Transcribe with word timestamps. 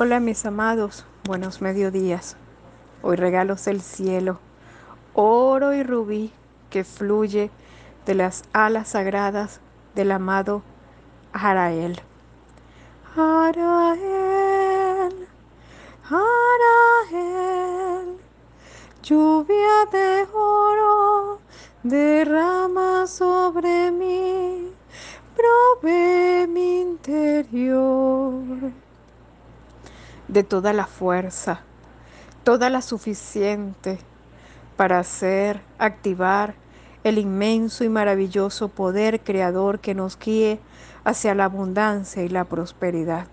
Hola 0.00 0.20
mis 0.20 0.46
amados, 0.46 1.04
buenos 1.24 1.60
mediodías. 1.60 2.36
Hoy 3.02 3.16
regalos 3.16 3.64
del 3.64 3.80
cielo, 3.80 4.38
oro 5.12 5.74
y 5.74 5.82
rubí 5.82 6.30
que 6.70 6.84
fluye 6.84 7.50
de 8.06 8.14
las 8.14 8.44
alas 8.52 8.90
sagradas 8.90 9.60
del 9.96 10.12
amado 10.12 10.62
Jarael. 11.32 12.00
Jarael, 13.16 14.06
Jarael, 16.04 18.18
lluvia 19.02 19.84
de 19.90 20.28
oro 20.32 21.40
derrama 21.82 23.04
sobre 23.08 23.90
mí, 23.90 24.72
provee 25.34 26.46
mi 26.46 26.82
interior 26.82 28.44
de 30.28 30.44
toda 30.44 30.72
la 30.72 30.86
fuerza, 30.86 31.60
toda 32.44 32.70
la 32.70 32.82
suficiente 32.82 33.98
para 34.76 34.98
hacer, 34.98 35.60
activar 35.78 36.54
el 37.04 37.18
inmenso 37.18 37.84
y 37.84 37.88
maravilloso 37.88 38.68
poder 38.68 39.20
creador 39.20 39.80
que 39.80 39.94
nos 39.94 40.18
guíe 40.18 40.60
hacia 41.04 41.34
la 41.34 41.44
abundancia 41.44 42.22
y 42.22 42.28
la 42.28 42.44
prosperidad. 42.44 43.26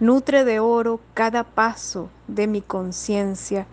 Nutre 0.00 0.44
de 0.44 0.60
oro 0.60 1.00
cada 1.14 1.44
paso 1.44 2.10
de 2.28 2.46
mi 2.46 2.60
conciencia 2.60 3.66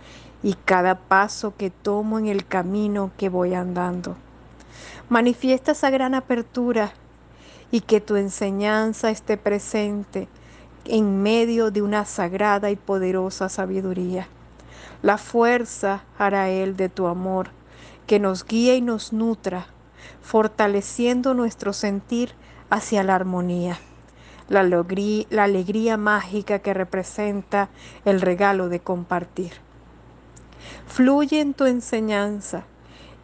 y 0.43 0.53
cada 0.53 0.95
paso 0.95 1.53
que 1.57 1.69
tomo 1.69 2.19
en 2.19 2.27
el 2.27 2.45
camino 2.45 3.11
que 3.17 3.29
voy 3.29 3.53
andando. 3.53 4.15
Manifiesta 5.09 5.71
esa 5.71 5.89
gran 5.89 6.13
apertura 6.13 6.91
y 7.71 7.81
que 7.81 7.99
tu 7.99 8.15
enseñanza 8.15 9.09
esté 9.09 9.37
presente 9.37 10.27
en 10.85 11.21
medio 11.21 11.71
de 11.71 11.81
una 11.81 12.05
sagrada 12.05 12.71
y 12.71 12.75
poderosa 12.75 13.49
sabiduría. 13.49 14.27
La 15.01 15.17
fuerza 15.17 16.03
hará 16.17 16.49
Él 16.49 16.75
de 16.75 16.89
tu 16.89 17.07
amor, 17.07 17.49
que 18.07 18.19
nos 18.19 18.45
guíe 18.45 18.75
y 18.75 18.81
nos 18.81 19.13
nutra, 19.13 19.67
fortaleciendo 20.21 21.33
nuestro 21.33 21.73
sentir 21.73 22.31
hacia 22.69 23.03
la 23.03 23.15
armonía. 23.15 23.79
La 24.47 24.61
alegría, 24.61 25.25
la 25.29 25.43
alegría 25.43 25.97
mágica 25.97 26.59
que 26.59 26.73
representa 26.73 27.69
el 28.03 28.19
regalo 28.19 28.67
de 28.67 28.79
compartir. 28.79 29.53
Fluye 30.87 31.39
en 31.39 31.53
tu 31.53 31.65
enseñanza 31.65 32.63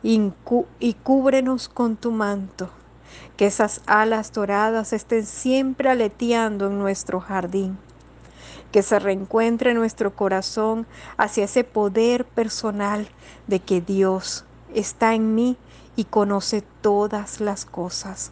y 0.03 0.93
cúbrenos 1.03 1.67
con 1.67 1.95
tu 1.95 2.11
manto 2.11 2.69
que 3.37 3.45
esas 3.47 3.81
alas 3.85 4.31
doradas 4.31 4.93
estén 4.93 5.25
siempre 5.25 5.89
aleteando 5.89 6.67
en 6.67 6.79
nuestro 6.79 7.19
jardín, 7.19 7.77
que 8.71 8.81
se 8.81 8.99
reencuentre 8.99 9.73
nuestro 9.73 10.15
corazón 10.15 10.85
hacia 11.17 11.45
ese 11.45 11.63
poder 11.63 12.25
personal 12.25 13.07
de 13.47 13.59
que 13.59 13.81
Dios 13.81 14.45
está 14.73 15.13
en 15.13 15.35
mí 15.35 15.57
y 15.95 16.05
conoce 16.05 16.63
todas 16.81 17.39
las 17.39 17.65
cosas. 17.65 18.31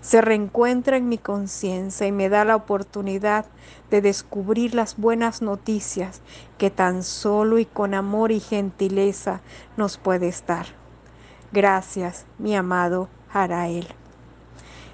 Se 0.00 0.20
reencuentra 0.20 0.96
en 0.96 1.08
mi 1.08 1.18
conciencia 1.18 2.06
y 2.06 2.12
me 2.12 2.28
da 2.28 2.44
la 2.44 2.56
oportunidad 2.56 3.46
de 3.90 4.00
descubrir 4.00 4.74
las 4.74 4.96
buenas 4.96 5.42
noticias 5.42 6.20
que 6.58 6.70
tan 6.70 7.02
solo 7.02 7.58
y 7.58 7.66
con 7.66 7.94
amor 7.94 8.32
y 8.32 8.40
gentileza 8.40 9.40
nos 9.76 9.98
puede 9.98 10.28
estar. 10.28 10.66
Gracias, 11.52 12.24
mi 12.38 12.56
amado 12.56 13.08
Jarael. 13.32 14.03